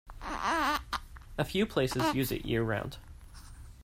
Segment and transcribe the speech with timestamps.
[1.37, 2.97] A few places use it year-round.